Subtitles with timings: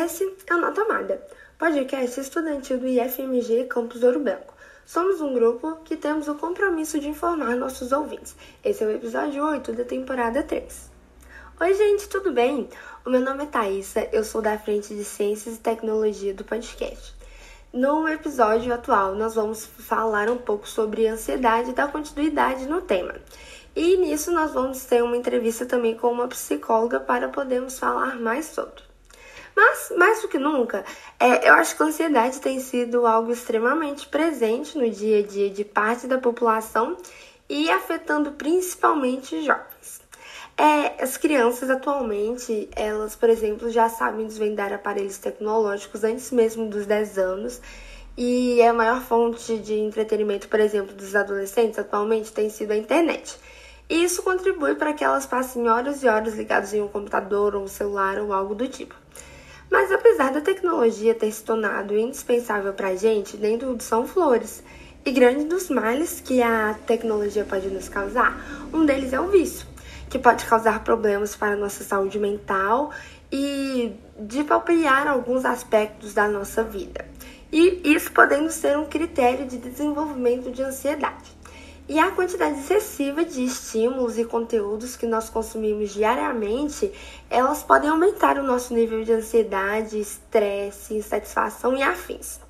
[0.00, 1.20] Esse é o Nota Amada,
[1.58, 4.54] podcast estudantil do IFMG Campus Ouro Branco.
[4.86, 8.36] Somos um grupo que temos o compromisso de informar nossos ouvintes.
[8.64, 10.88] Esse é o episódio 8 da temporada 3.
[11.60, 12.68] Oi, gente, tudo bem?
[13.04, 17.12] O meu nome é Thaisa, eu sou da frente de Ciências e Tecnologia do podcast.
[17.72, 23.16] No episódio atual, nós vamos falar um pouco sobre ansiedade e dar continuidade no tema.
[23.74, 28.46] E nisso nós vamos ter uma entrevista também com uma psicóloga para podermos falar mais
[28.46, 28.87] sobre.
[29.58, 30.84] Mas, mais do que nunca,
[31.18, 35.50] é, eu acho que a ansiedade tem sido algo extremamente presente no dia a dia
[35.50, 36.96] de parte da população
[37.48, 40.00] e afetando principalmente jovens.
[40.56, 46.86] É, as crianças atualmente, elas, por exemplo, já sabem desvendar aparelhos tecnológicos antes mesmo dos
[46.86, 47.60] 10 anos.
[48.16, 53.36] E a maior fonte de entretenimento, por exemplo, dos adolescentes atualmente tem sido a internet.
[53.90, 57.64] E isso contribui para que elas passem horas e horas ligadas em um computador ou
[57.64, 58.94] um celular ou algo do tipo.
[59.70, 64.62] Mas apesar da tecnologia ter se tornado indispensável para a gente, nem tudo são flores.
[65.04, 69.66] E grande dos males que a tecnologia pode nos causar, um deles é o vício,
[70.10, 72.90] que pode causar problemas para a nossa saúde mental
[73.30, 77.06] e de palpiar alguns aspectos da nossa vida.
[77.50, 81.37] E isso podendo ser um critério de desenvolvimento de ansiedade.
[81.88, 86.92] E a quantidade excessiva de estímulos e conteúdos que nós consumimos diariamente,
[87.30, 92.40] elas podem aumentar o nosso nível de ansiedade, estresse, insatisfação e afins.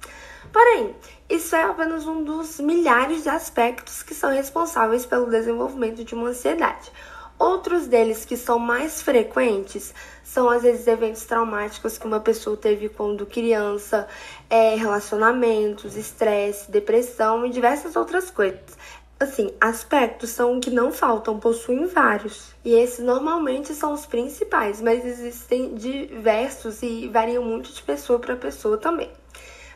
[0.53, 0.93] Porém,
[1.31, 6.31] isso é apenas um dos milhares de aspectos que são responsáveis pelo desenvolvimento de uma
[6.31, 6.91] ansiedade.
[7.39, 9.95] Outros deles que são mais frequentes
[10.25, 14.09] são às vezes eventos traumáticos que uma pessoa teve quando criança,
[14.51, 18.78] é, relacionamentos, estresse, depressão e diversas outras coisas.
[19.21, 22.55] Assim, aspectos são que não faltam, possuem vários.
[22.65, 28.37] E esses normalmente são os principais, mas existem diversos e variam muito de pessoa para
[28.37, 29.11] pessoa também.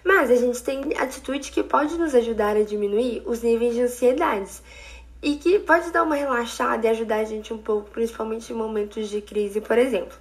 [0.05, 4.63] Mas a gente tem atitude que pode nos ajudar a diminuir os níveis de ansiedades
[5.21, 9.09] e que pode dar uma relaxada e ajudar a gente um pouco, principalmente em momentos
[9.09, 10.17] de crise, por exemplo.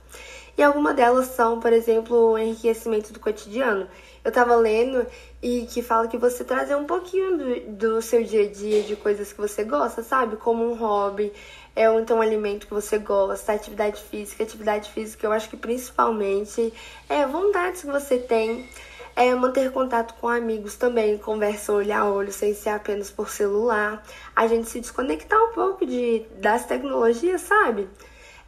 [0.58, 3.88] E algumas delas são, por exemplo, o enriquecimento do cotidiano.
[4.24, 5.06] Eu tava lendo
[5.42, 8.96] e que fala que você trazer um pouquinho do, do seu dia a dia, de
[8.96, 10.36] coisas que você gosta, sabe?
[10.36, 11.34] Como um hobby,
[11.76, 14.44] é, ou então um alimento que você gosta, atividade física.
[14.44, 16.72] Atividade física, eu acho que principalmente
[17.10, 18.70] é vontades que você tem.
[19.16, 24.02] É manter contato com amigos também, conversa olho a olho, sem ser apenas por celular.
[24.36, 27.90] A gente se desconectar um pouco de, das tecnologias, sabe?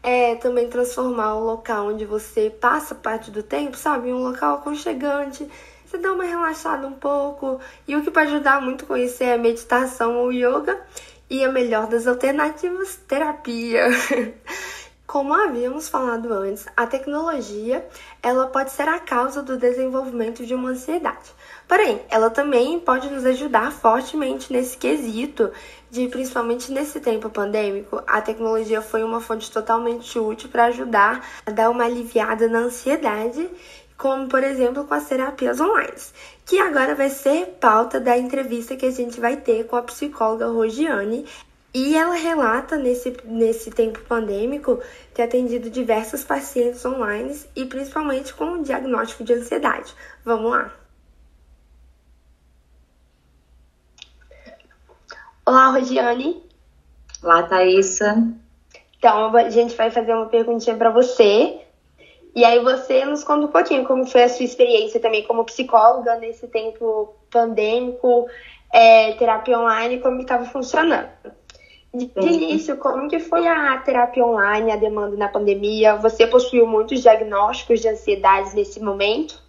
[0.03, 5.49] é também transformar o local onde você passa parte do tempo, sabe, um local aconchegante.
[5.93, 7.59] Você dá uma relaxada um pouco.
[7.87, 10.81] E o que pode ajudar muito com isso é a meditação ou yoga.
[11.29, 13.89] E a melhor das alternativas, terapia.
[15.05, 17.87] Como havíamos falado antes, a tecnologia
[18.23, 21.29] ela pode ser a causa do desenvolvimento de uma ansiedade.
[21.67, 25.51] Porém, ela também pode nos ajudar fortemente nesse quesito
[25.91, 31.51] de, principalmente nesse tempo pandêmico, a tecnologia foi uma fonte totalmente útil para ajudar a
[31.51, 33.47] dar uma aliviada na ansiedade,
[33.97, 35.93] como por exemplo com as terapias online,
[36.45, 40.47] que agora vai ser pauta da entrevista que a gente vai ter com a psicóloga
[40.47, 41.25] Rogiane.
[41.75, 44.79] E ela relata nesse, nesse tempo pandêmico
[45.11, 49.91] ter atendido diversos pacientes online e principalmente com diagnóstico de ansiedade.
[50.23, 50.71] Vamos lá!
[55.45, 56.41] Olá, Rogiane.
[57.21, 58.33] Olá, Thaisa.
[58.97, 61.62] Então, a gente vai fazer uma perguntinha para você.
[62.35, 66.15] E aí você nos conta um pouquinho como foi a sua experiência também como psicóloga
[66.15, 68.27] nesse tempo pandêmico,
[68.71, 71.09] é, terapia online, como estava funcionando.
[71.93, 75.95] De início, como que foi a terapia online, a demanda na pandemia?
[75.97, 79.39] Você possuiu muitos diagnósticos de ansiedade nesse momento?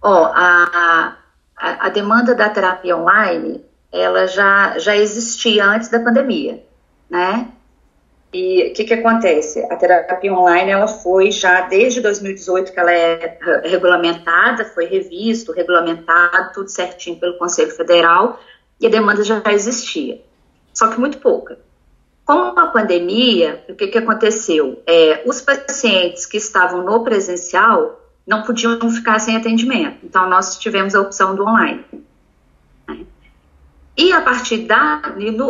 [0.00, 1.16] Ó, oh, a,
[1.56, 6.62] a, a demanda da terapia online ela já, já existia antes da pandemia,
[7.10, 7.50] né?
[8.32, 9.60] E o que, que acontece?
[9.70, 16.52] A terapia online ela foi já desde 2018 que ela é regulamentada, foi revisto, regulamentado,
[16.52, 18.38] tudo certinho pelo Conselho Federal,
[18.78, 20.20] e a demanda já existia,
[20.74, 21.58] só que muito pouca.
[22.24, 24.82] Com a pandemia, o que, que aconteceu?
[24.86, 30.94] É, os pacientes que estavam no presencial não podiam ficar sem atendimento, então nós tivemos
[30.94, 31.82] a opção do online.
[33.98, 35.02] E a partir, da,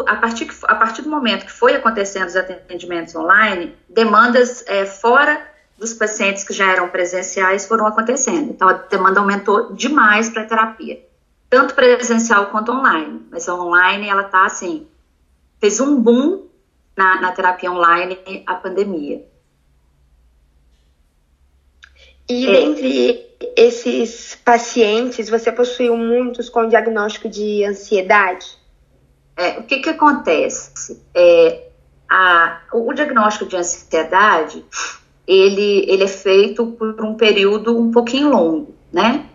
[0.06, 5.46] a, partir, a partir do momento que foi acontecendo os atendimentos online, demandas é, fora
[5.76, 8.50] dos pacientes que já eram presenciais foram acontecendo.
[8.50, 10.98] Então, a demanda aumentou demais para a terapia,
[11.50, 13.26] tanto presencial quanto online.
[13.30, 14.88] Mas a online, ela está assim,
[15.60, 16.46] fez um boom
[16.96, 19.27] na, na terapia online a pandemia.
[22.28, 22.50] E é.
[22.52, 23.26] dentre
[23.56, 28.46] esses pacientes, você possuiu muitos com diagnóstico de ansiedade?
[29.36, 31.00] É, o que, que acontece?
[31.14, 31.68] É,
[32.10, 34.64] a, o diagnóstico de ansiedade,
[35.26, 39.26] ele, ele é feito por um período um pouquinho longo, né?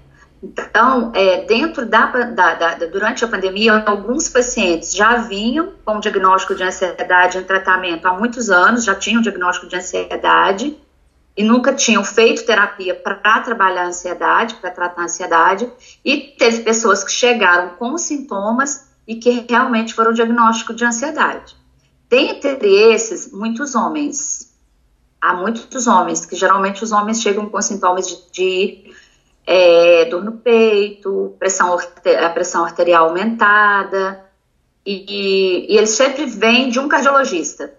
[0.43, 6.53] Então, é, dentro da, da, da, durante a pandemia, alguns pacientes já vinham com diagnóstico
[6.53, 10.77] de ansiedade em tratamento há muitos anos, já tinham diagnóstico de ansiedade
[11.35, 15.71] e nunca tinham feito terapia para trabalhar a ansiedade, para tratar a ansiedade,
[16.05, 21.55] e teve pessoas que chegaram com sintomas e que realmente foram diagnóstico de ansiedade.
[22.07, 22.57] Dentre
[22.93, 24.53] esses, muitos homens.
[25.19, 28.93] Há muitos homens, que geralmente os homens chegam com sintomas de, de
[29.47, 34.23] é, dor no peito, pressão, a pressão arterial aumentada,
[34.85, 37.73] e, e, eles sempre vêm de um cardiologista,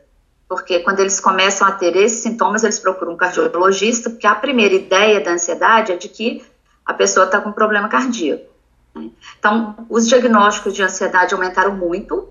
[0.55, 4.73] porque quando eles começam a ter esses sintomas, eles procuram um cardiologista, porque a primeira
[4.73, 6.45] ideia da ansiedade é de que
[6.87, 8.47] a pessoa está com problema cardíaco.
[8.95, 9.11] Né?
[9.37, 12.29] Então, os diagnósticos de ansiedade aumentaram muito,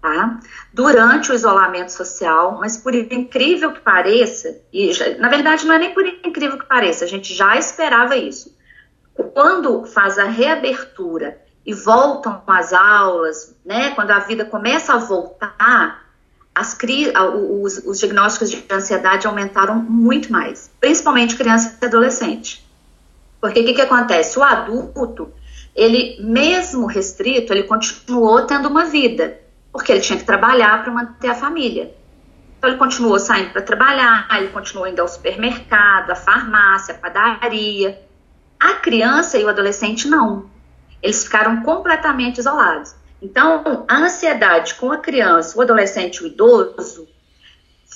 [0.00, 0.40] tá?
[0.72, 5.78] Durante o isolamento social, mas por incrível que pareça, e já, na verdade não é
[5.78, 8.58] nem por incrível que pareça, a gente já esperava isso.
[9.32, 16.01] Quando faz a reabertura e voltam as aulas, né, quando a vida começa a voltar,
[16.54, 16.76] as,
[17.34, 22.64] os, os diagnósticos de ansiedade aumentaram muito mais, principalmente criança e adolescente.
[23.40, 24.38] Porque o que, que acontece?
[24.38, 25.32] O adulto,
[25.74, 29.40] ele mesmo restrito, ele continuou tendo uma vida
[29.72, 31.94] porque ele tinha que trabalhar para manter a família.
[32.58, 38.00] Então ele continuou saindo para trabalhar, ele continuou indo ao supermercado, à farmácia, à padaria.
[38.60, 40.48] A criança e o adolescente não.
[41.02, 42.94] Eles ficaram completamente isolados.
[43.22, 47.06] Então, a ansiedade com a criança, o adolescente o idoso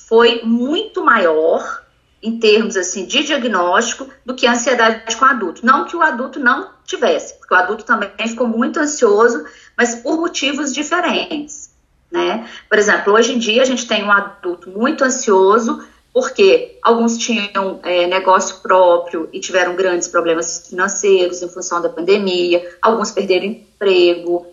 [0.07, 1.83] foi muito maior
[2.23, 5.65] em termos assim de diagnóstico do que a ansiedade com o adulto.
[5.65, 9.45] Não que o adulto não tivesse, porque o adulto também ficou muito ansioso,
[9.77, 11.75] mas por motivos diferentes.
[12.09, 12.49] Né?
[12.69, 17.79] Por exemplo, hoje em dia a gente tem um adulto muito ansioso porque alguns tinham
[17.83, 24.47] é, negócio próprio e tiveram grandes problemas financeiros em função da pandemia, alguns perderam emprego,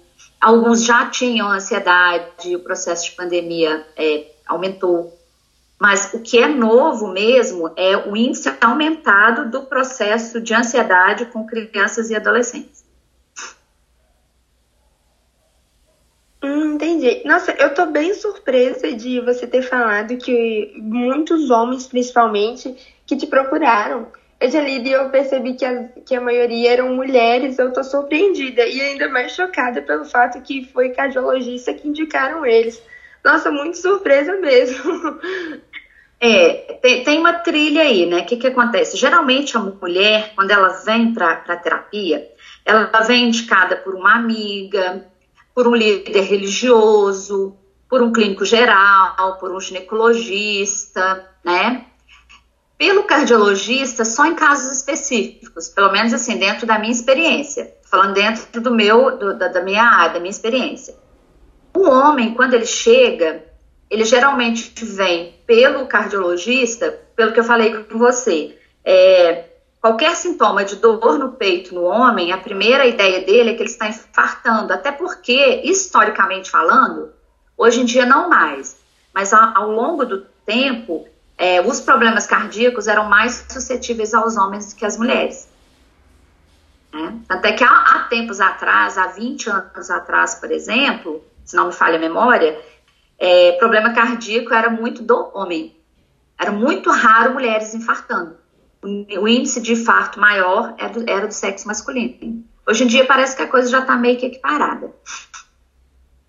[0.45, 5.19] alguns já tinham ansiedade, o processo de pandemia é, aumentou.
[5.81, 11.47] Mas o que é novo mesmo é o índice aumentado do processo de ansiedade com
[11.47, 12.85] crianças e adolescentes.
[16.43, 17.23] Hum, entendi.
[17.25, 22.77] Nossa, eu tô bem surpresa de você ter falado que muitos homens, principalmente,
[23.07, 24.09] que te procuraram.
[24.45, 27.59] Eu já li e eu percebi que a, que a maioria eram mulheres.
[27.59, 32.83] Eu tô surpreendida e ainda mais chocada pelo fato que foi cardiologista que indicaram eles.
[33.25, 35.19] Nossa, muito surpresa mesmo.
[36.21, 38.21] É, tem, tem uma trilha aí, né?
[38.21, 38.97] O que, que acontece?
[38.97, 42.27] Geralmente a mulher, quando ela vem para terapia,
[42.65, 45.07] ela vem indicada por uma amiga,
[45.55, 47.57] por um líder religioso,
[47.91, 51.87] por um clínico geral, por um ginecologista, né?
[52.85, 58.61] Pelo cardiologista, só em casos específicos, pelo menos assim, dentro da minha experiência, falando dentro
[58.61, 60.95] do meu, do, da, da minha área, da minha experiência.
[61.75, 63.43] O homem, quando ele chega,
[63.89, 68.55] ele geralmente vem pelo cardiologista, pelo que eu falei com você,
[68.85, 69.45] é,
[69.81, 73.71] Qualquer sintoma de dor no peito no homem, a primeira ideia dele é que ele
[73.71, 77.13] está infartando, até porque, historicamente falando,
[77.57, 78.79] hoje em dia não mais,
[79.13, 84.77] mas ao longo do tempo, é, os problemas cardíacos eram mais suscetíveis aos homens do
[84.77, 85.49] que às mulheres.
[86.93, 87.21] Né?
[87.29, 91.73] Até que há, há tempos atrás, há 20 anos atrás, por exemplo, se não me
[91.73, 92.59] falha a memória,
[93.19, 95.77] é, problema cardíaco era muito do homem.
[96.39, 98.37] Era muito raro mulheres infartando
[99.19, 102.45] o índice de infarto maior era é do, era do sexo masculino.
[102.67, 104.93] Hoje em dia parece que a coisa já está meio que equiparada.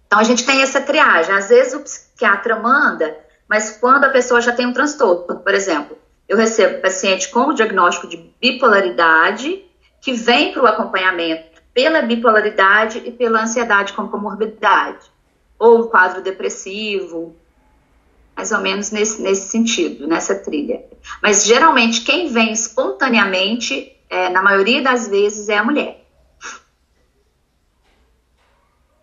[0.08, 1.36] Então a gente tem essa triagem.
[1.36, 3.16] Às vezes o psiquiatra manda,
[3.48, 5.98] mas quando a pessoa já tem um transtorno, por exemplo,
[6.28, 9.64] eu recebo paciente com o diagnóstico de bipolaridade
[10.02, 15.12] que vem para o acompanhamento pela bipolaridade e pela ansiedade como comorbidade,
[15.60, 17.36] ou um quadro depressivo,
[18.36, 20.84] mais ou menos nesse, nesse sentido, nessa trilha.
[21.22, 26.06] Mas geralmente quem vem espontaneamente, é, na maioria das vezes, é a mulher.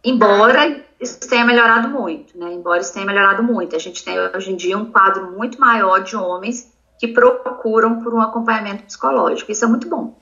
[0.02, 2.52] Embora isso tenha melhorado muito, né?
[2.52, 3.74] Embora isso tenha melhorado muito.
[3.74, 8.14] A gente tem hoje em dia um quadro muito maior de homens que procuram por
[8.14, 9.50] um acompanhamento psicológico.
[9.50, 10.16] Isso é muito bom.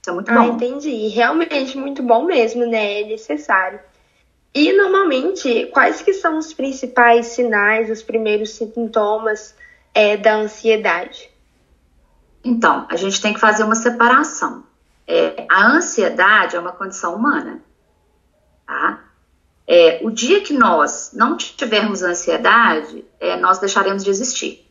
[0.00, 0.54] Isso é muito ah, bom.
[0.54, 1.08] entendi.
[1.08, 3.00] Realmente muito bom mesmo, né?
[3.00, 3.80] É necessário.
[4.54, 9.54] E normalmente, quais que são os principais sinais, os primeiros sintomas
[9.94, 11.30] é, da ansiedade?
[12.44, 14.64] Então, a gente tem que fazer uma separação.
[15.06, 17.62] É, a ansiedade é uma condição humana,
[18.66, 19.09] tá?
[19.72, 24.68] É, o dia que nós não tivermos ansiedade, é, nós deixaremos de existir.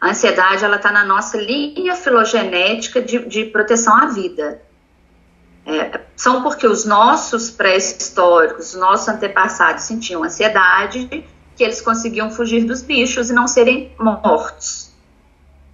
[0.00, 4.60] A ansiedade, ela está na nossa linha filogenética de, de proteção à vida.
[5.64, 12.64] É, são porque os nossos pré-históricos, os nossos antepassados sentiam ansiedade, que eles conseguiam fugir
[12.64, 14.90] dos bichos e não serem mortos.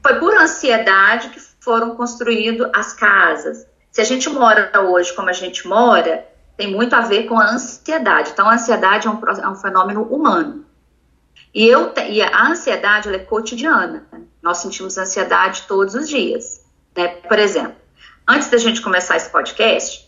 [0.03, 3.67] Foi por ansiedade que foram construídas as casas.
[3.91, 6.28] Se a gente mora hoje como a gente mora,
[6.59, 8.33] tem muito a ver com a ansiedade.
[8.33, 10.67] Então, a ansiedade é um, é um fenômeno humano.
[11.55, 14.05] E, eu, e a ansiedade é cotidiana.
[14.43, 16.67] Nós sentimos ansiedade todos os dias.
[16.97, 17.09] Né?
[17.09, 17.77] Por exemplo,
[18.27, 20.05] antes da gente começar esse podcast,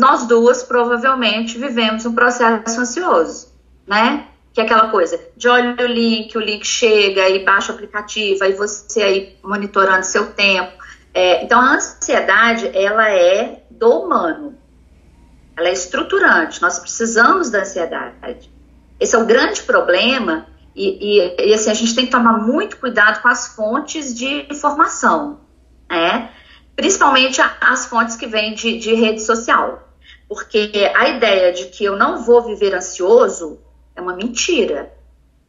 [0.00, 3.52] nós duas provavelmente vivemos um processo ansioso,
[3.86, 4.28] né?
[4.54, 8.42] Que é aquela coisa de olha o link, o link chega e baixa o aplicativo,
[8.42, 10.72] aí você aí monitorando seu tempo.
[11.12, 14.56] É, então a ansiedade ela é do humano,
[15.56, 16.60] ela é estruturante.
[16.60, 18.50] Nós precisamos da ansiedade.
[19.00, 22.76] Esse é o grande problema e, e, e assim a gente tem que tomar muito
[22.76, 25.40] cuidado com as fontes de informação,
[25.90, 26.30] né?
[26.76, 29.88] principalmente as fontes que vêm de, de rede social.
[30.28, 33.60] Porque a ideia de que eu não vou viver ansioso
[33.94, 34.92] é uma mentira.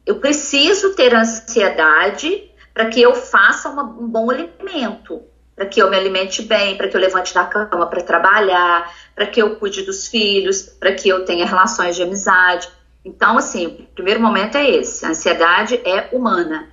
[0.06, 5.22] Eu preciso ter ansiedade para que eu faça uma, um bom alimento,
[5.58, 9.26] para que eu me alimente bem, para que eu levante da cama para trabalhar, para
[9.26, 12.68] que eu cuide dos filhos, para que eu tenha relações de amizade.
[13.04, 16.68] Então, assim, o primeiro momento é esse: a ansiedade é humana.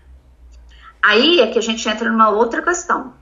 [1.01, 3.13] Aí é que a gente entra numa outra questão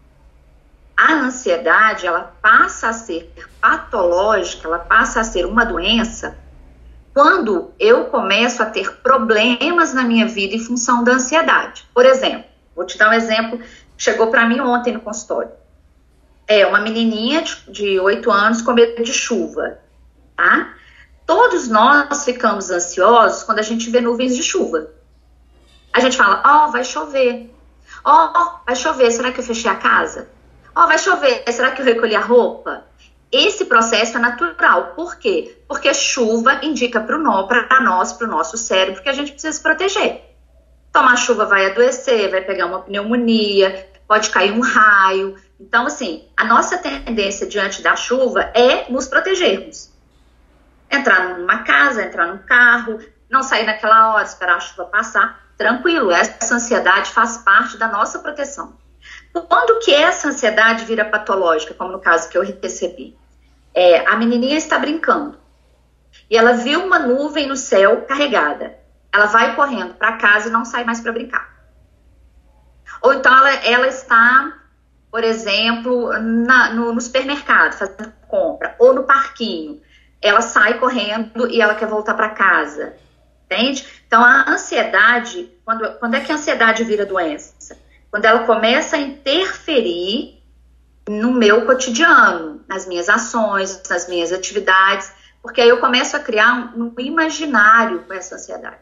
[0.96, 6.38] a ansiedade ela passa a ser patológica, ela passa a ser uma doença
[7.14, 11.86] quando eu começo a ter problemas na minha vida em função da ansiedade.
[11.94, 13.60] Por exemplo, vou te dar um exemplo
[14.04, 15.52] chegou para mim ontem no consultório.
[16.46, 19.80] É uma menininha de oito anos com medo de chuva,
[20.36, 20.74] tá?
[21.26, 24.90] Todos nós ficamos ansiosos quando a gente vê nuvens de chuva.
[25.94, 27.50] A gente fala, ó, oh, vai chover.
[28.04, 30.28] Ó, oh, vai chover, será que eu fechei a casa?
[30.76, 32.84] Ó, oh, vai chover, será que eu recolhi a roupa?
[33.32, 34.92] Esse processo é natural.
[34.98, 35.64] Por quê?
[35.66, 40.22] Porque chuva indica para nós, para o nosso cérebro, que a gente precisa se proteger.
[40.92, 45.36] Tomar chuva vai adoecer, vai pegar uma pneumonia, pode cair um raio.
[45.60, 49.92] Então, assim, a nossa tendência diante da chuva é nos protegermos.
[50.90, 55.42] Entrar numa casa, entrar num carro, não sair naquela hora, esperar a chuva passar.
[55.58, 58.78] Tranquilo, essa ansiedade faz parte da nossa proteção.
[59.48, 63.18] Quando que essa ansiedade vira patológica, como no caso que eu recebi?
[63.74, 65.38] É, a menininha está brincando
[66.30, 68.78] e ela viu uma nuvem no céu carregada.
[69.12, 71.53] Ela vai correndo para casa e não sai mais para brincar.
[73.04, 74.54] Ou então ela, ela está,
[75.12, 79.80] por exemplo, na, no, no supermercado fazendo compra ou no parquinho.
[80.22, 82.96] Ela sai correndo e ela quer voltar para casa.
[83.46, 83.86] Entende?
[84.08, 87.78] Então a ansiedade, quando, quando é que a ansiedade vira doença?
[88.14, 90.40] quando ela começa a interferir
[91.10, 96.76] no meu cotidiano, nas minhas ações, nas minhas atividades, porque aí eu começo a criar
[96.78, 98.78] um, um imaginário com essa ansiedade.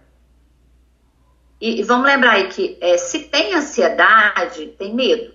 [1.61, 5.31] E, vamos lembrar aí que é, se tem ansiedade, tem medo.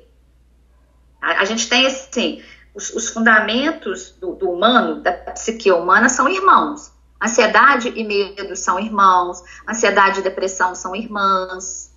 [1.22, 2.42] A, a gente tem assim,
[2.74, 6.92] os, os fundamentos do, do, humano, da psique humana, são irmãos.
[7.22, 11.94] Ansiedade e medo são irmãos, ansiedade e depressão são irmãs.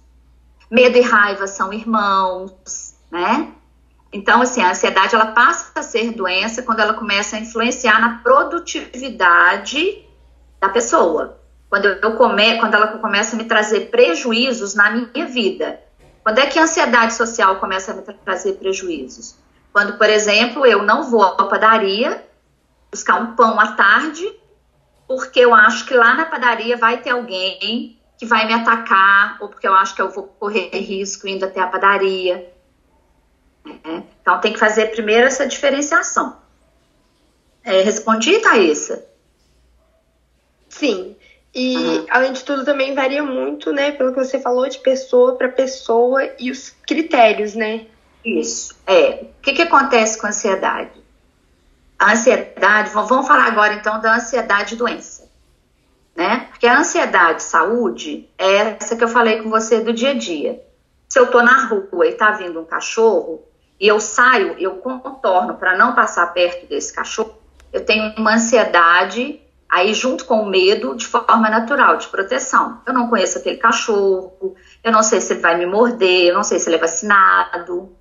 [0.70, 3.52] Medo e raiva são irmãos, né?
[4.14, 8.20] Então, assim, a ansiedade ela passa a ser doença quando ela começa a influenciar na
[8.20, 10.06] produtividade
[10.60, 11.39] da pessoa.
[11.70, 15.80] Quando, eu come, quando ela começa a me trazer prejuízos na minha vida.
[16.24, 19.36] Quando é que a ansiedade social começa a me trazer prejuízos?
[19.72, 22.26] Quando, por exemplo, eu não vou à padaria
[22.92, 24.28] buscar um pão à tarde,
[25.08, 29.48] porque eu acho que lá na padaria vai ter alguém que vai me atacar, ou
[29.48, 32.52] porque eu acho que eu vou correr risco indo até a padaria.
[33.66, 36.38] É, então, tem que fazer primeiro essa diferenciação.
[37.64, 39.06] É, respondi, Thaisa?
[40.68, 41.16] Sim.
[41.54, 45.50] E, além de tudo, também varia muito, né, pelo que você falou, de pessoa para
[45.50, 47.88] pessoa e os critérios, né?
[48.24, 48.76] Isso.
[48.86, 49.24] É.
[49.24, 50.92] O que, que acontece com a ansiedade?
[51.98, 55.30] A ansiedade, vamos falar agora então da ansiedade doença
[56.20, 56.48] né?
[56.50, 60.62] Porque a ansiedade saúde é essa que eu falei com você do dia a dia.
[61.08, 63.42] Se eu tô na rua e tá vindo um cachorro
[63.80, 67.40] e eu saio, eu contorno para não passar perto desse cachorro,
[67.72, 72.82] eu tenho uma ansiedade aí junto com o medo de forma natural, de proteção.
[72.86, 76.44] Eu não conheço aquele cachorro, eu não sei se ele vai me morder, eu não
[76.44, 77.96] sei se ele é vacinado,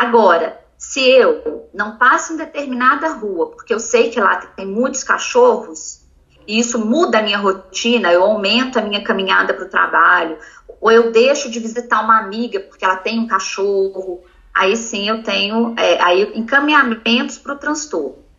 [0.00, 5.04] Agora, se eu não passo em determinada rua, porque eu sei que lá tem muitos
[5.04, 6.00] cachorros,
[6.48, 10.38] e isso muda a minha rotina, eu aumento a minha caminhada para o trabalho,
[10.80, 15.22] ou eu deixo de visitar uma amiga porque ela tem um cachorro, aí sim eu
[15.22, 18.29] tenho é, aí encaminhamentos para o transtorno.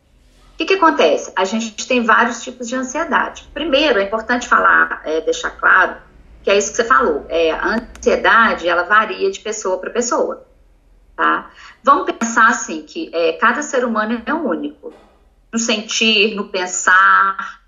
[0.61, 1.33] Que, que acontece?
[1.35, 3.49] A gente tem vários tipos de ansiedade.
[3.51, 5.95] Primeiro, é importante falar, é, deixar claro,
[6.43, 7.25] que é isso que você falou.
[7.29, 10.45] É, a ansiedade, ela varia de pessoa para pessoa,
[11.15, 11.49] tá?
[11.83, 14.93] Vamos pensar assim, que é, cada ser humano é único.
[15.51, 17.61] No sentir, no pensar,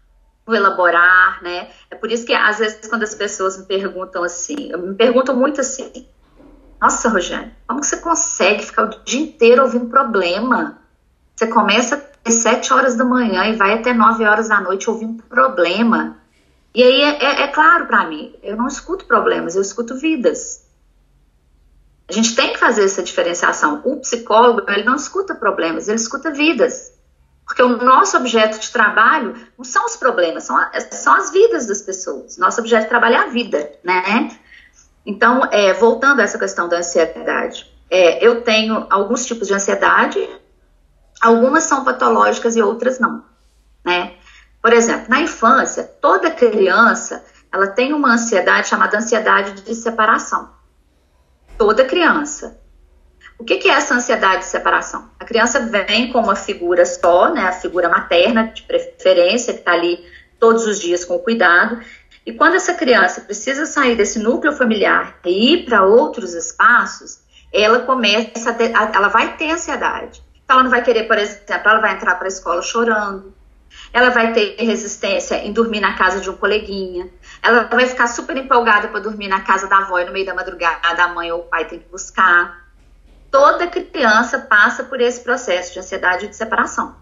[0.46, 1.70] no elaborar, né?
[1.90, 5.60] É por isso que às vezes quando as pessoas me perguntam assim, me perguntam muito
[5.62, 6.08] assim,
[6.80, 10.78] nossa, Rogério, como você consegue ficar o dia inteiro ouvindo problema?
[11.36, 16.18] Você começa sete horas da manhã e vai até nove horas da noite ouvindo problema.
[16.74, 20.64] E aí é, é, é claro para mim, eu não escuto problemas, eu escuto vidas.
[22.10, 23.82] A gente tem que fazer essa diferenciação.
[23.86, 26.94] O psicólogo, ele não escuta problemas, ele escuta vidas.
[27.46, 30.58] Porque o nosso objeto de trabalho não são os problemas, são,
[30.92, 32.38] são as vidas das pessoas.
[32.38, 34.32] Nosso objeto de trabalho é a vida, né?
[35.06, 40.20] Então, é, voltando a essa questão da ansiedade, é, eu tenho alguns tipos de ansiedade,
[41.24, 43.24] algumas são patológicas e outras não,
[43.84, 44.14] né?
[44.62, 50.50] Por exemplo, na infância, toda criança, ela tem uma ansiedade chamada ansiedade de separação.
[51.58, 52.60] Toda criança.
[53.38, 55.10] O que, que, é essa ansiedade de separação?
[55.20, 59.74] A criança vem com uma figura só, né, a figura materna, de preferência, que está
[59.74, 60.00] ali
[60.40, 61.82] todos os dias com cuidado.
[62.26, 67.20] E quando essa criança precisa sair desse núcleo familiar e ir para outros espaços,
[67.52, 70.24] ela começa ter, ela vai ter ansiedade.
[70.48, 73.34] Ela não vai querer, por exemplo, ela vai entrar para a escola chorando,
[73.92, 77.10] ela vai ter resistência em dormir na casa de um coleguinha,
[77.42, 80.34] ela vai ficar super empolgada para dormir na casa da avó e no meio da
[80.34, 82.64] madrugada a mãe ou o pai tem que buscar
[83.34, 86.96] toda criança passa por esse processo de ansiedade e de separação.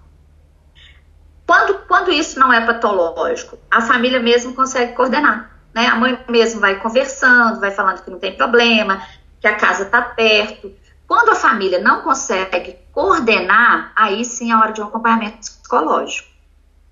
[1.45, 5.51] Quando, quando isso não é patológico, a família mesmo consegue coordenar.
[5.73, 5.87] Né?
[5.87, 9.05] A mãe mesmo vai conversando, vai falando que não tem problema,
[9.41, 10.73] que a casa está perto.
[11.05, 16.29] Quando a família não consegue coordenar, aí sim é hora de um acompanhamento psicológico.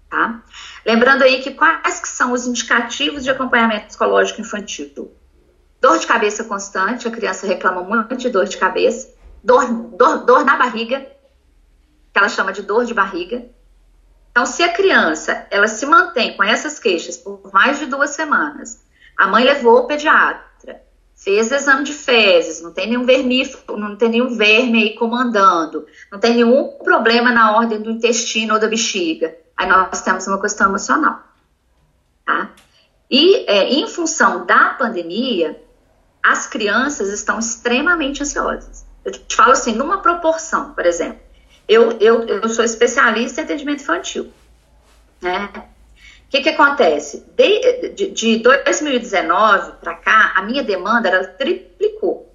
[0.09, 0.41] Tá?
[0.85, 5.13] Lembrando aí que quais que são os indicativos de acompanhamento psicológico infantil?
[5.79, 10.45] Dor de cabeça constante, a criança reclama muito de dor de cabeça dor, dor, dor
[10.45, 13.45] na barriga, que ela chama de dor de barriga.
[14.31, 18.83] Então, se a criança ela se mantém com essas queixas por mais de duas semanas,
[19.17, 20.43] a mãe levou o pediatra,
[21.19, 26.17] fez exame de fezes, não tem nenhum vermífugo, não tem nenhum verme aí comandando, não
[26.17, 30.69] tem nenhum problema na ordem do intestino ou da bexiga, aí nós temos uma questão
[30.69, 31.21] emocional.
[32.25, 32.51] Tá?
[33.11, 35.61] E é, em função da pandemia,
[36.23, 38.85] as crianças estão extremamente ansiosas.
[39.03, 41.19] Eu te falo assim, numa proporção, por exemplo.
[41.67, 44.31] Eu, eu, eu sou especialista em atendimento infantil.
[45.21, 45.49] Né?
[46.29, 47.25] O que, que acontece?
[47.35, 52.31] De, de, de 2019 para cá, a minha demanda ela triplicou.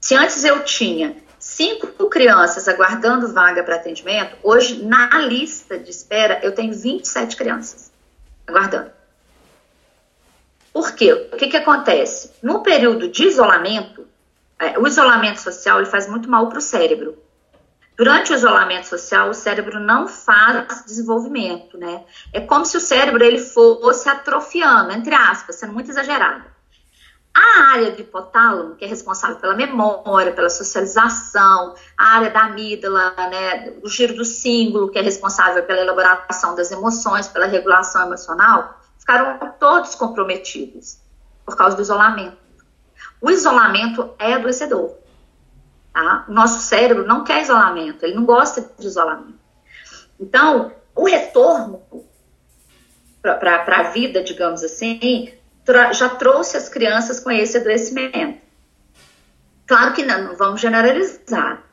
[0.00, 6.40] Se antes eu tinha cinco crianças aguardando vaga para atendimento, hoje na lista de espera
[6.42, 7.92] eu tenho 27 crianças
[8.44, 8.90] aguardando.
[10.72, 11.28] Por quê?
[11.32, 12.32] O que, que acontece?
[12.42, 14.04] No período de isolamento,
[14.58, 17.16] é, o isolamento social ele faz muito mal para o cérebro.
[17.98, 22.04] Durante o isolamento social, o cérebro não faz desenvolvimento, né?
[22.32, 26.44] É como se o cérebro ele fosse atrofiando, entre aspas, sendo muito exagerado.
[27.34, 33.14] A área do hipotálamo, que é responsável pela memória, pela socialização, a área da amígdala,
[33.16, 38.80] né, o giro do símbolo, que é responsável pela elaboração das emoções, pela regulação emocional,
[38.96, 40.98] ficaram todos comprometidos
[41.44, 42.38] por causa do isolamento.
[43.20, 45.07] O isolamento é adoecedor.
[45.98, 46.24] Tá?
[46.28, 49.34] O nosso cérebro não quer isolamento, ele não gosta de isolamento.
[50.20, 51.82] Então, o retorno
[53.20, 55.32] para a vida, digamos assim,
[55.92, 58.40] já trouxe as crianças com esse adoecimento.
[59.66, 61.64] Claro que não, não vamos generalizar.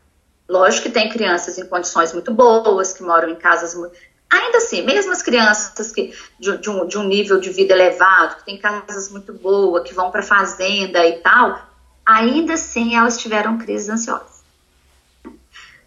[0.49, 3.95] Lógico que tem crianças em condições muito boas, que moram em casas muito,
[4.27, 8.37] Ainda assim, mesmo as crianças que, de, de, um, de um nível de vida elevado,
[8.37, 11.61] que tem casas muito boas, que vão para fazenda e tal,
[12.05, 14.43] ainda assim elas tiveram crises ansiosas.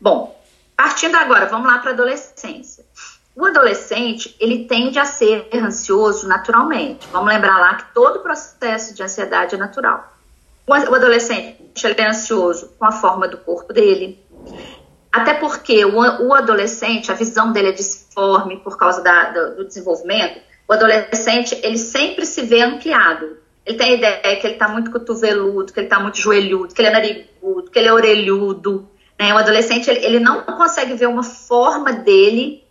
[0.01, 0.41] Bom,
[0.77, 2.85] partindo agora, vamos lá para a adolescência.
[3.35, 7.07] O adolescente, ele tende a ser ansioso naturalmente.
[7.13, 10.13] Vamos lembrar lá que todo processo de ansiedade é natural.
[10.67, 14.23] O adolescente, ele é ansioso com a forma do corpo dele,
[15.11, 20.41] até porque o, adolescente, a visão dele é disforme por causa da, do, do, desenvolvimento.
[20.69, 23.39] O adolescente, ele sempre se vê ampliado.
[23.69, 26.81] Ele tem a ideia que ele está muito cotoveludo, que ele está muito joelhudo, que
[26.81, 28.89] ele é narigudo, que ele é orelhudo.
[29.21, 29.35] Né?
[29.35, 32.65] O adolescente ele, ele não consegue ver uma forma dele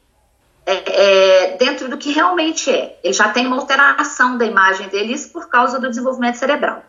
[0.65, 2.99] é, é, dentro do que realmente é.
[3.03, 6.83] Ele já tem uma alteração da imagem dele, isso por causa do desenvolvimento cerebral.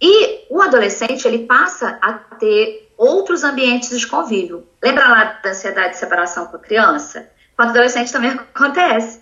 [0.00, 4.66] E o adolescente, ele passa a ter outros ambientes de convívio.
[4.82, 7.30] Lembra lá da ansiedade de separação com a criança?
[7.56, 9.20] Com o adolescente também acontece.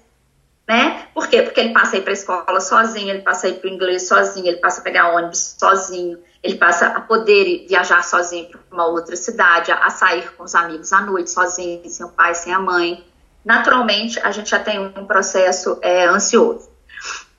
[0.67, 1.09] Né?
[1.13, 1.43] Por quê?
[1.43, 3.73] Porque ele passa a ir para a escola sozinho, ele passa a ir para o
[3.73, 8.61] inglês sozinho, ele passa a pegar ônibus sozinho, ele passa a poder viajar sozinho para
[8.73, 12.53] uma outra cidade, a, sair com os amigos à noite sozinho, sem o pai, sem
[12.53, 13.05] a mãe.
[13.45, 16.71] Naturalmente, a gente já tem um processo é, ansioso.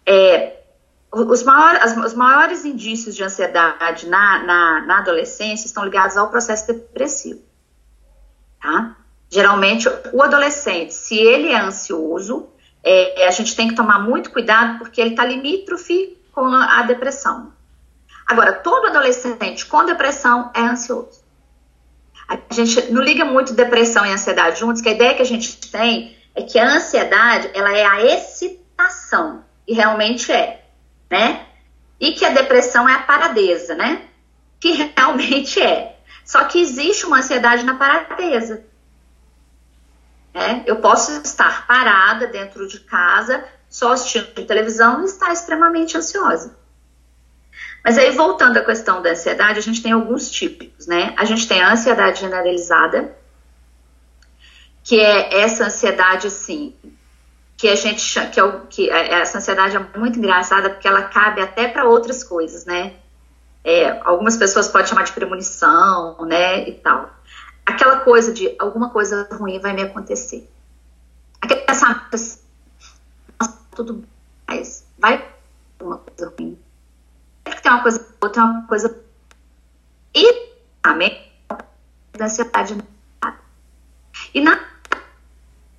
[0.05, 0.57] É,
[1.11, 6.67] os, maiores, os maiores indícios de ansiedade na, na, na adolescência estão ligados ao processo
[6.67, 7.41] depressivo.
[8.61, 8.95] Tá?
[9.29, 12.49] Geralmente, o adolescente, se ele é ansioso,
[12.85, 17.51] é, a gente tem que tomar muito cuidado porque ele está limítrofe com a, depressão.
[18.27, 21.25] Agora, todo adolescente com depressão é ansioso.
[22.27, 25.57] A gente não liga muito depressão e ansiedade juntos, que a ideia que a gente
[25.71, 30.65] tem é que a ansiedade, ela é a excitação, e realmente é,
[31.09, 31.45] né?
[31.99, 34.03] E que a depressão é a paradeza, né?
[34.59, 35.97] Que realmente é.
[36.23, 38.65] Só que existe uma ansiedade na paradeza.
[40.35, 40.63] Né?
[40.65, 46.53] Eu posso estar parada dentro de casa, só assistindo televisão e estar extremamente ansiosa.
[47.81, 51.13] Mas aí, voltando à questão da ansiedade, a gente tem alguns tipos, né?
[51.17, 53.15] A gente tem a ansiedade generalizada,
[54.83, 56.75] que é essa ansiedade, assim,
[57.55, 61.03] que a gente que, é o, que é, essa ansiedade é muito engraçada porque ela
[61.03, 62.95] cabe até para outras coisas, né?
[63.63, 67.15] É, algumas pessoas podem chamar de premonição, né, e tal
[67.65, 70.49] aquela coisa de alguma coisa ruim vai me acontecer.
[71.41, 72.39] Aquele pensamento assim,
[73.75, 74.05] tudo
[74.47, 75.27] mais, vai
[75.79, 76.57] uma coisa ruim.
[77.43, 79.03] Sempre que tem uma coisa outra, uma coisa.
[80.13, 80.51] E
[80.81, 81.31] também
[82.13, 82.77] da ansiedade.
[84.33, 84.59] E na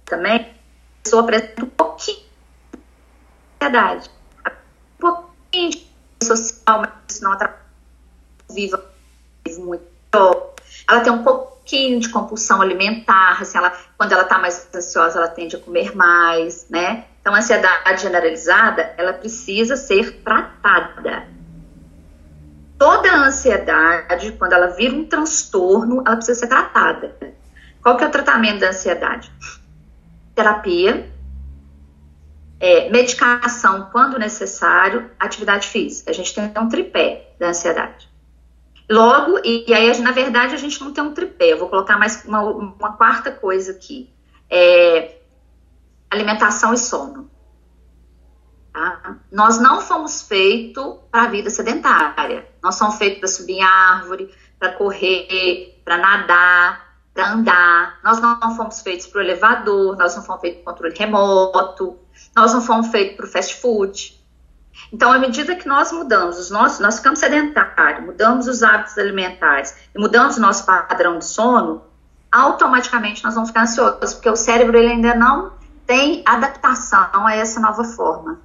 [0.04, 4.10] também a pessoa apresenta um pouquinho de ansiedade.
[4.46, 7.66] Um pouquinho de social, mas não atrapalha
[8.50, 8.82] viva
[9.58, 9.84] muito.
[10.88, 15.18] Ela tem um pouco pouquinho de compulsão alimentar, assim, ela, quando ela está mais ansiosa,
[15.18, 17.06] ela tende a comer mais, né?
[17.20, 21.26] Então, a ansiedade generalizada, ela precisa ser tratada.
[22.78, 27.16] Toda a ansiedade, quando ela vira um transtorno, ela precisa ser tratada.
[27.82, 29.32] Qual que é o tratamento da ansiedade?
[30.36, 31.10] Terapia,
[32.60, 36.12] é, medicação quando necessário, atividade física.
[36.12, 38.08] A gente tem um tripé da ansiedade.
[38.88, 41.52] Logo, e, e, aí, na verdade, a gente não tem um tripé.
[41.52, 44.10] Eu vou colocar mais uma, uma quarta coisa aqui.
[44.48, 45.16] É
[46.10, 47.30] alimentação e sono.
[48.72, 49.16] Tá?
[49.32, 52.46] Nós não fomos feitos para a vida sedentária.
[52.62, 58.00] Nós somos feitos para subir em árvore, para correr, para nadar, para andar.
[58.04, 61.98] Nós não fomos feitos para o elevador, nós não fomos feitos para o controle remoto,
[62.36, 64.15] nós não fomos feitos para o fast food.
[64.92, 69.74] Então, à medida que nós mudamos os nossos, nós ficamos sedentários, mudamos os hábitos alimentares
[69.94, 71.82] e mudamos o nosso padrão de sono,
[72.30, 75.52] automaticamente nós vamos ficar ansiosos, porque o cérebro ele ainda não
[75.86, 78.40] tem adaptação a essa nova forma.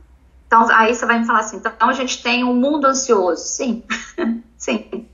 [0.47, 3.43] Então, aí você vai me falar assim, então a gente tem um mundo ansioso.
[3.43, 3.83] Sim,
[4.57, 5.07] sim.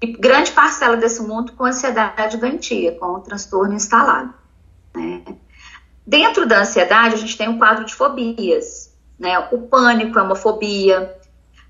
[0.00, 4.32] E grande parcela desse mundo com ansiedade doentia, com o transtorno instalado.
[4.94, 5.22] Né?
[6.06, 8.83] Dentro da ansiedade, a gente tem um quadro de fobias
[9.18, 9.38] né?
[9.52, 11.16] O pânico é uma fobia,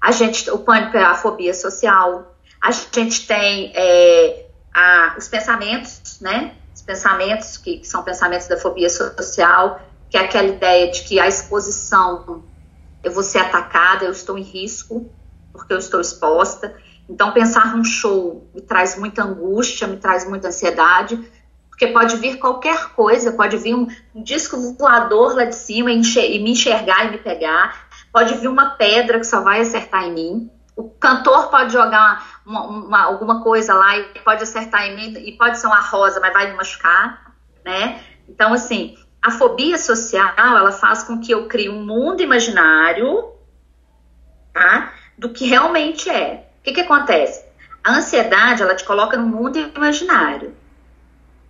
[0.01, 6.21] a gente, o pânico é a fobia social, a gente tem é, a, os pensamentos,
[6.21, 6.55] né?
[6.75, 9.81] Os pensamentos que, que, são pensamentos da fobia social,
[10.11, 12.45] que é aquela ideia de que a exposição,
[13.03, 15.11] eu vou ser atacada, eu estou em risco,
[15.53, 16.75] porque eu estou exposta.
[17.09, 21.23] Então, pensar num show me traz muita angústia, me traz muita ansiedade,
[21.75, 26.01] porque pode vir qualquer coisa, pode vir um, um disco voador lá de cima e,
[26.01, 30.13] e, me enxergar e me pegar, pode vir uma pedra que só vai acertar em
[30.13, 35.19] mim, o cantor pode jogar uma, uma, alguma coisa lá e pode acertar em mim,
[35.19, 37.35] e pode ser uma rosa, mas vai me machucar,
[37.65, 38.01] né?
[38.29, 43.33] Então, assim, a fobia social, ela faz com que eu crie um mundo imaginário,
[44.53, 44.93] tá?
[45.19, 46.49] Do que realmente é.
[46.61, 47.45] O que que acontece?
[47.83, 50.55] A ansiedade, ela te coloca no mundo imaginário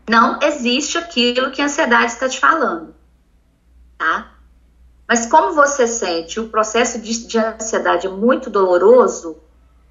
[0.08, 2.94] não existe aquilo que a ansiedade está te falando,
[3.96, 4.32] tá?
[5.06, 9.36] Mas como você sente o processo de, de ansiedade é muito doloroso,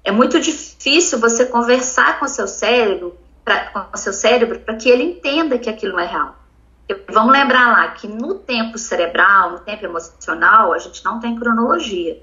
[0.02, 5.02] é muito difícil você conversar com seu cérebro, pra, com seu cérebro, para que ele
[5.02, 6.36] entenda que aquilo é real.
[7.08, 12.22] vamos lembrar lá que no tempo cerebral, no tempo emocional, a gente não tem cronologia.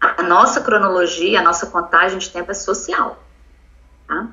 [0.00, 3.22] A nossa cronologia, a nossa contagem de tempo é social.
[4.06, 4.28] Tá?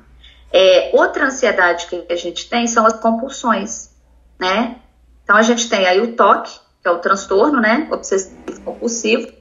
[0.52, 3.90] É, outra ansiedade que a gente tem são as compulsões,
[4.38, 4.76] né?
[5.22, 7.88] Então a gente tem aí o toque, que é o transtorno, né?
[7.90, 9.32] Obsessivo compulsivo.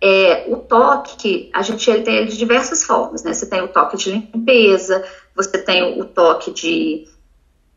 [0.00, 3.32] É, o toque, a gente ele tem ele de diversas formas, né?
[3.32, 5.04] Você tem o toque de limpeza,
[5.34, 7.08] você tem o toque de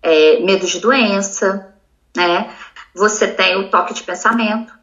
[0.02, 1.74] é, medo de doença,
[2.16, 2.54] né?
[2.94, 4.74] Você tem o toque de pensamento.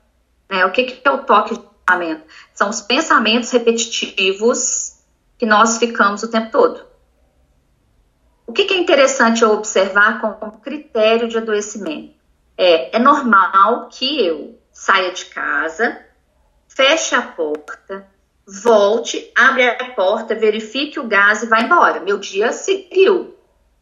[0.50, 0.66] Né?
[0.66, 2.24] O que, que é o toque de pensamento?
[2.52, 4.98] São os pensamentos repetitivos
[5.38, 6.91] que nós ficamos o tempo todo.
[8.52, 12.12] O que, que é interessante eu observar como critério de adoecimento?
[12.54, 15.98] É, é normal que eu saia de casa,
[16.68, 18.06] feche a porta,
[18.46, 22.00] volte, abre a porta, verifique o gás e vá embora.
[22.00, 23.34] Meu dia seguiu.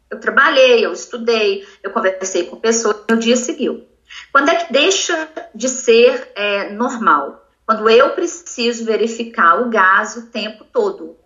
[0.09, 3.85] Eu trabalhei, eu estudei, eu conversei com pessoas, meu dia seguiu.
[4.31, 7.45] Quando é que deixa de ser é, normal?
[7.65, 11.17] Quando eu preciso verificar o gás o tempo todo.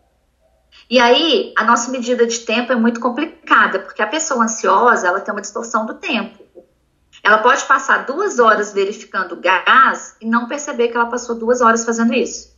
[0.89, 5.19] E aí, a nossa medida de tempo é muito complicada, porque a pessoa ansiosa, ela
[5.19, 6.43] tem uma distorção do tempo.
[7.23, 11.83] Ela pode passar duas horas verificando gás e não perceber que ela passou duas horas
[11.83, 12.55] fazendo isso.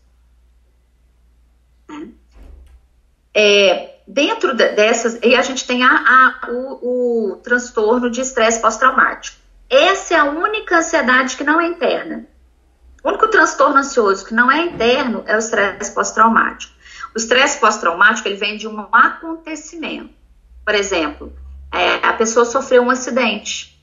[3.34, 9.38] É, dentro dessas, e a gente tem a, a o, o transtorno de estresse pós-traumático.
[9.70, 12.26] Essa é a única ansiedade que não é interna.
[13.04, 16.77] O único transtorno ansioso que não é interno é o estresse pós-traumático.
[17.15, 20.10] O estresse pós-traumático ele vem de um acontecimento.
[20.65, 21.34] Por exemplo,
[21.72, 23.78] é, a pessoa sofreu um acidente.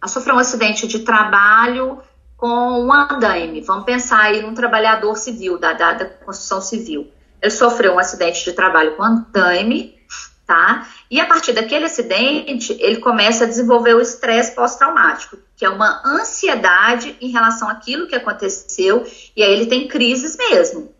[0.00, 2.02] Ela sofreu um acidente de trabalho
[2.36, 3.60] com um andaime.
[3.62, 7.10] Vamos pensar aí num trabalhador civil, da, da, da construção civil.
[7.42, 9.98] Ele sofreu um acidente de trabalho com andaime,
[10.46, 10.88] tá?
[11.10, 16.00] E a partir daquele acidente, ele começa a desenvolver o estresse pós-traumático, que é uma
[16.04, 20.94] ansiedade em relação àquilo que aconteceu, e aí ele tem crises mesmo.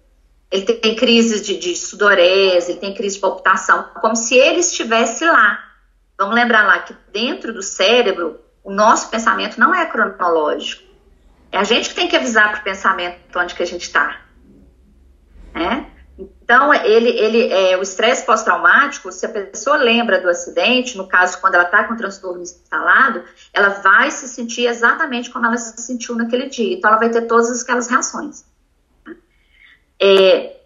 [0.51, 5.25] Ele tem crises de, de sudorese, ele tem crise de palpitação, como se ele estivesse
[5.25, 5.63] lá.
[6.19, 10.83] Vamos lembrar lá que dentro do cérebro, o nosso pensamento não é cronológico.
[11.53, 14.21] É a gente que tem que avisar para o pensamento onde que a gente está.
[15.55, 15.91] Né?
[16.19, 21.41] Então, ele, ele, é, o estresse pós-traumático, se a pessoa lembra do acidente, no caso,
[21.41, 26.17] quando ela está com transtorno instalado, ela vai se sentir exatamente como ela se sentiu
[26.17, 26.77] naquele dia.
[26.77, 28.45] Então, ela vai ter todas aquelas reações.
[30.01, 30.57] É,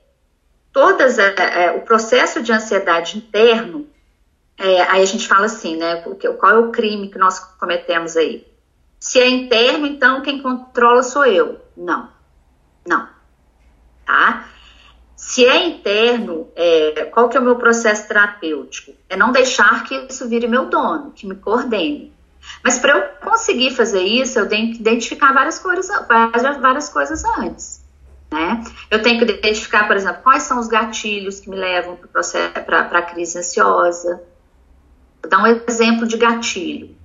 [0.73, 3.87] todas, é, é, o processo de ansiedade interno,
[4.59, 6.03] é, aí a gente fala assim, né,
[6.39, 8.47] qual é o crime que nós cometemos aí?
[9.01, 11.61] Se é interno, então quem controla sou eu.
[11.77, 12.09] Não,
[12.87, 13.09] não,
[14.07, 14.49] tá?
[15.17, 18.93] Se é interno, é, qual que é o meu processo terapêutico?
[19.09, 22.13] É não deixar que isso vire meu dono, que me coordene.
[22.63, 25.89] Mas para eu conseguir fazer isso, eu tenho que identificar várias coisas,
[26.61, 27.82] várias coisas antes.
[28.33, 28.65] Né?
[28.91, 31.99] Eu tenho que identificar, por exemplo, quais são os gatilhos que me levam
[32.65, 34.23] para a crise ansiosa.
[35.23, 36.97] Vou dar um exemplo de gatilho.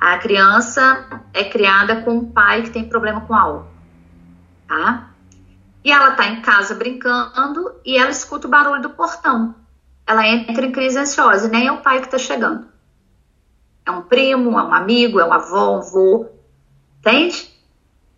[0.00, 3.66] A criança é criada com um pai que tem problema com álcool.
[4.66, 5.10] Tá?
[5.84, 9.54] E ela está em casa brincando e ela escuta o barulho do portão.
[10.06, 12.66] Ela entra em crise ansiosa e nem é o pai que está chegando.
[13.84, 16.26] É um primo, é um amigo, é um avô, um avô.
[17.00, 17.50] Entende?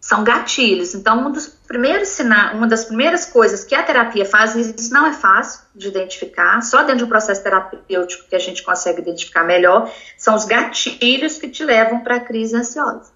[0.01, 0.95] São gatilhos.
[0.95, 4.93] Então, um dos primeiros sinais, uma das primeiras coisas que a terapia faz, e isso
[4.93, 9.01] não é fácil de identificar, só dentro de um processo terapêutico que a gente consegue
[9.01, 13.15] identificar melhor, são os gatilhos que te levam para a crise ansiosa.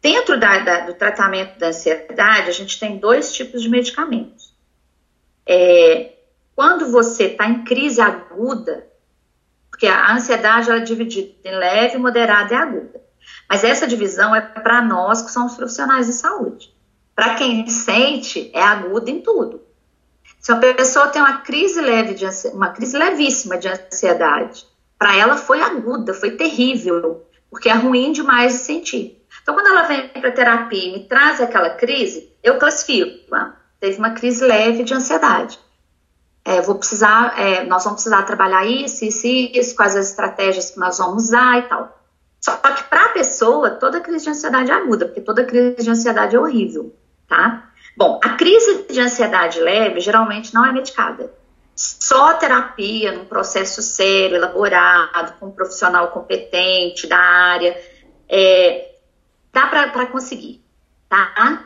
[0.00, 4.54] Dentro da, da, do tratamento da ansiedade, a gente tem dois tipos de medicamentos.
[5.44, 6.12] É,
[6.54, 8.86] quando você está em crise aguda,
[9.70, 13.07] porque a ansiedade ela é dividida em leve, moderada e aguda.
[13.48, 16.74] Mas essa divisão é para nós que somos profissionais de saúde.
[17.14, 19.62] Para quem sente, é aguda em tudo.
[20.38, 24.66] Se uma pessoa tem uma crise leve de uma crise levíssima de ansiedade,
[24.98, 29.26] para ela foi aguda, foi terrível, porque é ruim demais de sentir.
[29.42, 33.34] Então, quando ela vem para terapia e me traz aquela crise, eu classifico.
[33.34, 35.58] Ah, teve uma crise leve de ansiedade.
[36.44, 40.78] É, vou precisar, é, nós vamos precisar trabalhar isso, isso, isso, quais as estratégias que
[40.78, 41.97] nós vamos usar e tal.
[42.40, 45.90] Só que para a pessoa, toda crise de ansiedade é aguda, porque toda crise de
[45.90, 46.94] ansiedade é horrível,
[47.26, 47.70] tá?
[47.96, 51.32] Bom, a crise de ansiedade leve geralmente não é medicada.
[51.74, 57.76] Só terapia, num processo sério, elaborado, com um profissional competente da área,
[58.28, 58.94] é,
[59.52, 60.62] dá para conseguir,
[61.08, 61.64] tá?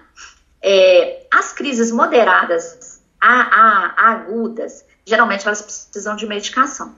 [0.62, 6.94] É, as crises moderadas a, a, a, agudas, geralmente elas precisam de medicação?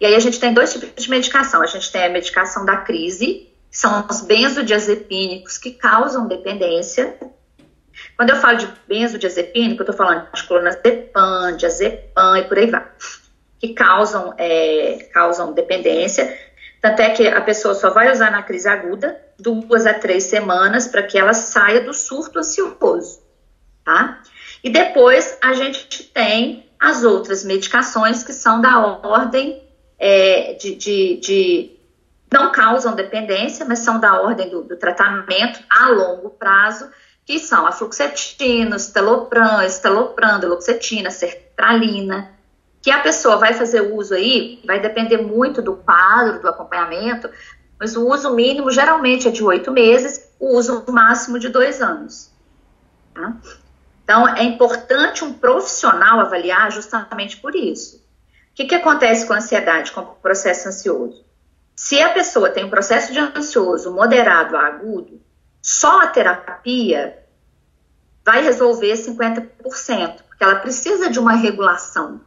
[0.00, 1.62] E aí a gente tem dois tipos de medicação.
[1.62, 7.16] A gente tem a medicação da crise, que são os benzodiazepínicos que causam dependência,
[8.16, 12.86] Quando eu falo de benzodiazepínico, eu estou falando de clonazepam, diazepam e por aí vai,
[13.58, 16.36] que causam, é, causam dependência.
[16.80, 20.88] Tanto é que a pessoa só vai usar na crise aguda duas a três semanas
[20.88, 23.22] para que ela saia do surto ansioso,
[23.84, 24.20] tá?
[24.64, 29.62] E depois a gente tem as outras medicações que são da ordem
[29.96, 31.76] é, de, de, de,
[32.32, 36.90] não causam dependência, mas são da ordem do, do tratamento a longo prazo,
[37.24, 42.32] que são a fluoxetina, estelopram, estelopram, duloxetina, sertralina,
[42.82, 47.30] que a pessoa vai fazer uso aí, vai depender muito do quadro, do acompanhamento,
[47.78, 52.32] mas o uso mínimo geralmente é de oito meses, o uso máximo de dois anos.
[53.14, 53.36] Tá?
[54.04, 57.96] Então, é importante um profissional avaliar justamente por isso.
[58.52, 61.24] O que, que acontece com a ansiedade, com o processo ansioso?
[61.74, 65.20] Se a pessoa tem um processo de ansioso moderado a agudo,
[65.62, 67.18] só a terapia
[68.24, 72.20] vai resolver 50%, porque ela precisa de uma regulação.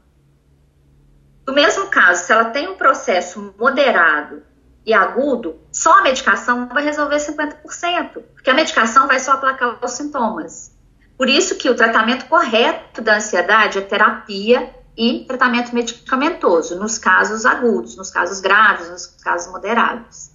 [1.48, 4.42] No mesmo caso, se ela tem um processo moderado
[4.86, 9.92] e agudo, só a medicação vai resolver 50%, porque a medicação vai só aplacar os
[9.92, 10.75] sintomas.
[11.17, 17.45] Por isso que o tratamento correto da ansiedade é terapia e tratamento medicamentoso, nos casos
[17.45, 20.32] agudos, nos casos graves, nos casos moderados.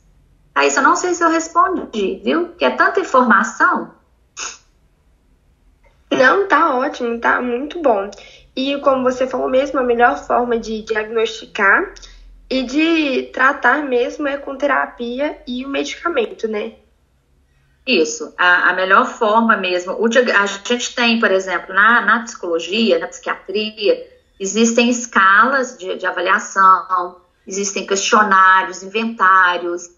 [0.55, 2.49] Aí, isso eu não sei se eu respondi, viu?
[2.49, 3.93] Porque é tanta informação.
[6.11, 8.11] Não, tá ótimo, tá muito bom.
[8.57, 11.95] E como você falou mesmo, a melhor forma de diagnosticar
[12.49, 16.75] e de tratar mesmo é com terapia e o medicamento, né?
[17.91, 19.95] Isso, a, a melhor forma mesmo.
[19.95, 24.07] O, a gente tem, por exemplo, na, na psicologia, na psiquiatria,
[24.39, 29.89] existem escalas de, de avaliação, existem questionários, inventários,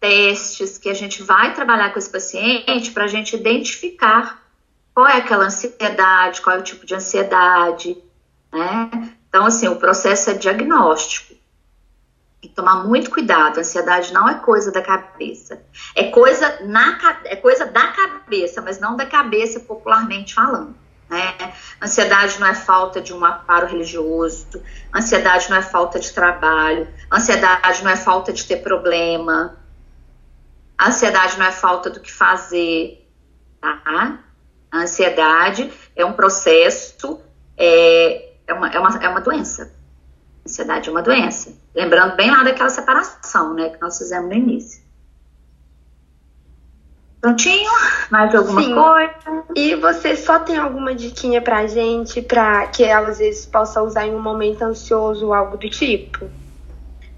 [0.00, 4.42] testes que a gente vai trabalhar com esse paciente para a gente identificar
[4.94, 7.96] qual é aquela ansiedade, qual é o tipo de ansiedade,
[8.52, 8.90] né?
[9.28, 11.34] Então, assim, o processo é diagnóstico.
[12.44, 13.56] Tem que tomar muito cuidado.
[13.56, 15.62] A ansiedade não é coisa da cabeça.
[15.94, 20.74] É coisa, na, é coisa da cabeça, mas não da cabeça popularmente falando.
[21.08, 21.34] Né?
[21.82, 24.62] Ansiedade não é falta de um aparo religioso,
[24.94, 29.56] ansiedade não é falta de trabalho, ansiedade não é falta de ter problema,
[30.78, 33.08] ansiedade não é falta do que fazer,
[33.58, 34.18] tá?
[34.70, 37.22] A ansiedade é um processo,
[37.56, 39.83] é, é, uma, é, uma, é uma doença.
[40.46, 41.52] Ansiedade é uma doença.
[41.74, 44.84] Lembrando bem lá daquela separação, né, que nós fizemos no início.
[47.24, 47.70] Prontinho?
[48.10, 48.74] Mais alguma Sim.
[48.74, 49.44] coisa?
[49.56, 54.06] E você só tem alguma diquinha pra gente, pra que ela às vezes possa usar
[54.06, 56.28] em um momento ansioso ou algo do tipo?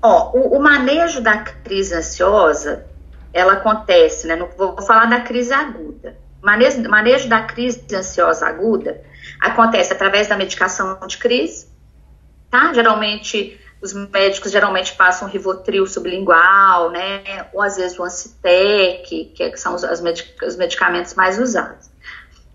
[0.00, 2.86] Ó, o, o manejo da crise ansiosa,
[3.32, 4.36] ela acontece, né?
[4.36, 6.16] No, vou falar da crise aguda.
[6.40, 9.02] Manejo, manejo da crise ansiosa aguda
[9.40, 11.66] acontece através da medicação de crise,
[12.56, 12.72] tá?
[12.72, 17.48] Geralmente os médicos geralmente passam Rivotril sublingual, né?
[17.52, 21.90] Ou às vezes o Ancitec, que é, são os, os medicamentos mais usados.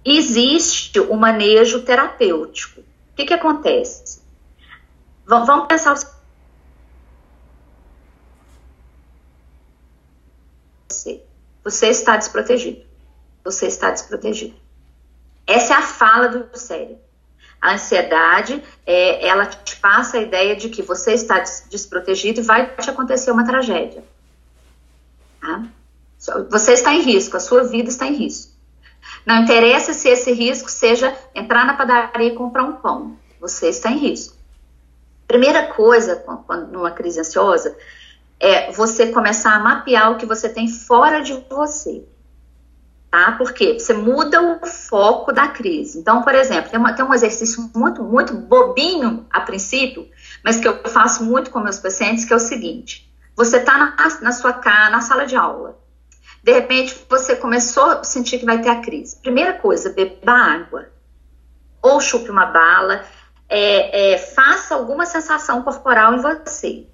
[0.03, 2.81] Existe o manejo terapêutico.
[2.81, 4.21] O que, que acontece?
[5.25, 5.95] Vamos, vamos pensar
[10.89, 11.23] você.
[11.63, 12.83] Você está desprotegido.
[13.43, 14.55] Você está desprotegido.
[15.45, 17.10] Essa é a fala do cérebro.
[17.61, 22.75] A ansiedade, é, ela te passa a ideia de que você está desprotegido e vai
[22.75, 24.03] te acontecer uma tragédia.
[25.39, 25.63] Tá?
[26.49, 28.51] Você está em risco, a sua vida está em risco.
[29.25, 33.17] Não interessa se esse risco seja entrar na padaria e comprar um pão.
[33.39, 34.35] Você está em risco.
[35.27, 37.77] Primeira coisa, quando, numa crise ansiosa,
[38.39, 42.03] é você começar a mapear o que você tem fora de você
[43.11, 43.33] tá?
[43.33, 45.99] Porque você muda o foco da crise.
[45.99, 50.09] Então, por exemplo, tem, uma, tem um exercício muito, muito bobinho a princípio,
[50.43, 53.95] mas que eu faço muito com meus pacientes, que é o seguinte: você está na,
[54.21, 54.53] na sua
[54.89, 55.77] na sala de aula.
[56.41, 59.17] De repente, você começou a sentir que vai ter a crise.
[59.21, 60.87] Primeira coisa, beba água.
[61.83, 63.03] Ou chupe uma bala.
[63.47, 66.87] É, é, faça alguma sensação corporal em você.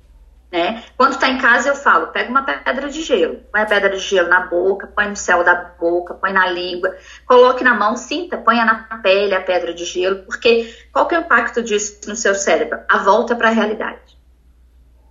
[0.52, 0.82] Né?
[0.96, 4.00] Quando está em casa, eu falo: pega uma pedra de gelo, põe a pedra de
[4.00, 6.96] gelo na boca, põe no céu da boca, põe na língua,
[7.26, 11.20] coloque na mão, sinta, ponha na pele a pedra de gelo, porque qual que é
[11.20, 12.80] o impacto disso no seu cérebro?
[12.88, 14.18] A volta para a realidade.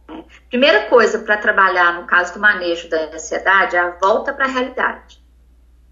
[0.09, 0.25] Né?
[0.49, 4.49] Primeira coisa para trabalhar no caso do manejo da ansiedade é a volta para a
[4.49, 5.21] realidade.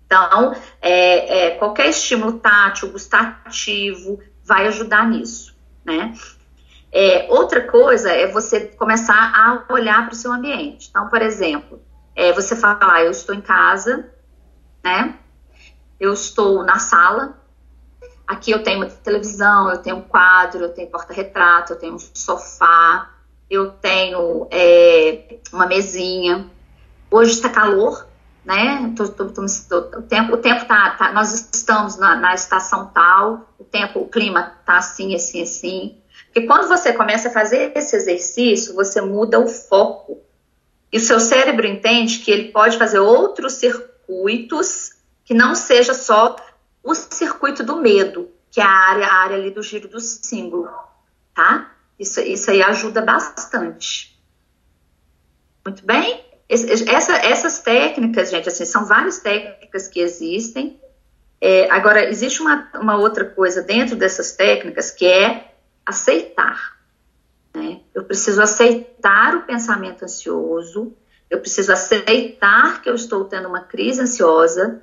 [0.07, 6.15] Então, é, é, qualquer estímulo tátil, gustativo, vai ajudar nisso, né?
[6.95, 10.89] É, outra coisa é você começar a olhar para o seu ambiente.
[10.89, 11.83] Então, por exemplo,
[12.15, 14.09] é, você fala, ah, eu estou em casa,
[14.83, 15.19] né?
[15.99, 17.39] eu estou na sala.
[18.27, 21.99] Aqui eu tenho uma televisão, eu tenho um quadro, eu tenho porta-retrato, eu tenho um
[21.99, 23.11] sofá,
[23.51, 26.51] eu tenho é, uma mesinha.
[27.11, 28.07] Hoje está calor,
[28.45, 28.93] né?
[28.97, 33.49] Tô, tô, tô, o tempo, o tempo tá, tá nós estamos na, na, estação tal,
[33.59, 35.99] o tempo, o clima tá assim, assim, assim.
[36.35, 40.21] Porque quando você começa a fazer esse exercício, você muda o foco.
[40.93, 44.91] E o seu cérebro entende que ele pode fazer outros circuitos
[45.25, 46.35] que não seja só
[46.83, 50.69] o circuito do medo, que é a área, a área ali do giro do símbolo,
[51.33, 51.73] tá?
[51.97, 54.21] Isso, isso aí ajuda bastante.
[55.65, 56.21] Muito bem?
[56.49, 60.81] Essa, essas técnicas, gente, assim, são várias técnicas que existem.
[61.41, 65.54] É, agora, existe uma, uma outra coisa dentro dessas técnicas que é
[65.85, 66.79] aceitar.
[67.55, 67.81] Né?
[67.95, 70.95] Eu preciso aceitar o pensamento ansioso,
[71.31, 74.83] eu preciso aceitar que eu estou tendo uma crise ansiosa,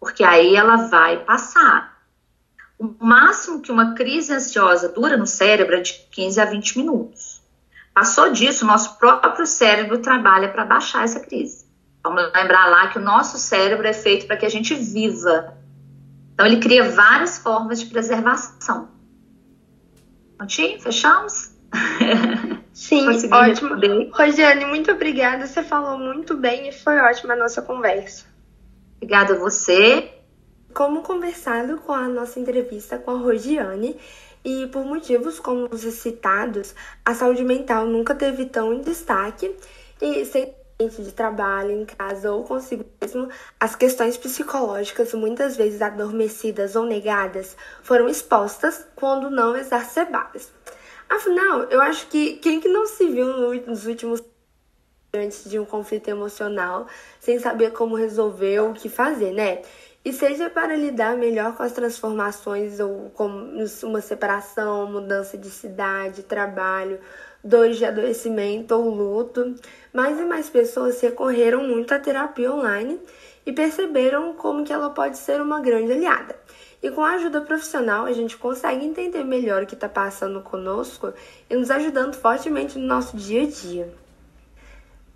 [0.00, 1.92] porque aí ela vai passar.
[2.78, 7.40] O máximo que uma crise ansiosa dura no cérebro é de 15 a 20 minutos.
[7.94, 11.66] Passou disso, nosso próprio cérebro trabalha para baixar essa crise.
[12.02, 15.56] Vamos lembrar lá que o nosso cérebro é feito para que a gente viva.
[16.34, 18.88] Então, ele cria várias formas de preservação.
[20.42, 20.80] Prontinho?
[20.80, 21.52] Fechamos?
[22.74, 23.38] Sim, ótimo.
[23.40, 24.10] Responder.
[24.12, 25.46] Rosiane, muito obrigada.
[25.46, 28.24] Você falou muito bem e foi ótima a nossa conversa.
[28.96, 30.10] Obrigada a você.
[30.74, 33.96] Como conversado com a nossa entrevista com a Rosiane,
[34.44, 36.74] e por motivos como os citados,
[37.04, 39.54] a saúde mental nunca teve tão em destaque
[40.00, 40.52] e sem
[40.88, 43.28] de trabalho, em casa ou consigo mesmo,
[43.58, 50.50] as questões psicológicas, muitas vezes adormecidas ou negadas, foram expostas quando não exacerbadas.
[51.08, 53.26] Afinal, eu acho que quem que não se viu
[53.66, 54.22] nos últimos
[55.14, 56.86] antes de um conflito emocional
[57.20, 59.60] sem saber como resolver ou o que fazer, né?
[60.04, 63.28] E seja para lidar melhor com as transformações ou com
[63.84, 66.98] uma separação, mudança de cidade, trabalho,
[67.42, 69.54] dores de adoecimento ou luto,
[69.92, 73.00] mais e mais pessoas recorreram muito à terapia online
[73.44, 76.36] e perceberam como que ela pode ser uma grande aliada.
[76.82, 81.12] E com a ajuda profissional, a gente consegue entender melhor o que está passando conosco
[81.48, 84.01] e nos ajudando fortemente no nosso dia a dia.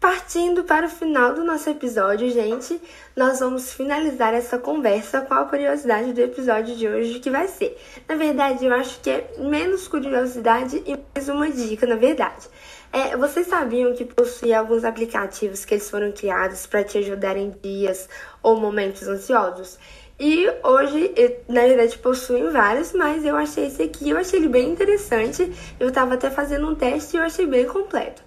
[0.06, 2.80] Partindo para o final do nosso episódio, gente,
[3.16, 7.76] nós vamos finalizar essa conversa com a curiosidade do episódio de hoje, que vai ser.
[8.08, 12.48] Na verdade, eu acho que é menos curiosidade e mais uma dica, na verdade.
[12.92, 17.52] É, vocês sabiam que possui alguns aplicativos que eles foram criados para te ajudar em
[17.60, 18.08] dias
[18.44, 19.76] ou momentos ansiosos?
[20.20, 21.12] E hoje,
[21.48, 25.52] na verdade, possuem vários, mas eu achei esse aqui, eu achei ele bem interessante.
[25.80, 28.25] Eu estava até fazendo um teste e eu achei bem completo.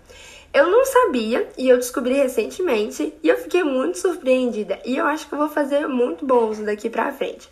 [0.52, 5.28] Eu não sabia e eu descobri recentemente e eu fiquei muito surpreendida e eu acho
[5.28, 7.47] que eu vou fazer muito bom uso daqui pra frente.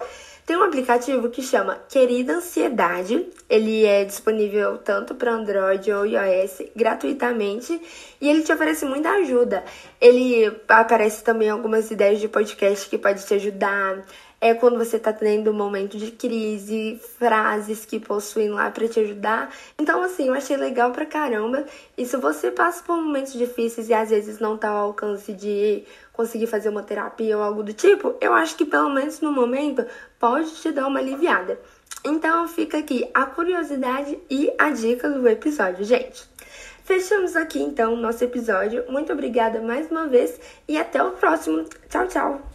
[0.48, 3.28] Tem um aplicativo que chama Querida Ansiedade.
[3.50, 7.80] Ele é disponível tanto para Android ou iOS gratuitamente
[8.22, 9.64] e ele te oferece muita ajuda.
[10.00, 14.06] Ele aparece também algumas ideias de podcast que pode te ajudar
[14.40, 19.00] é quando você está tendo um momento de crise, frases que possuem lá para te
[19.00, 19.52] ajudar.
[19.80, 21.66] Então, assim, eu achei legal pra caramba.
[21.98, 25.84] E se você passa por momentos difíceis e às vezes não tá ao alcance de
[26.14, 29.86] conseguir fazer uma terapia ou algo do tipo, eu acho que pelo menos no momento
[30.20, 31.60] pode te dar uma aliviada.
[32.06, 36.28] Então fica aqui a curiosidade e a dica do episódio, gente.
[36.84, 38.86] Fechamos aqui então o nosso episódio.
[38.90, 41.66] Muito obrigada mais uma vez e até o próximo.
[41.90, 42.42] Tchau, tchau!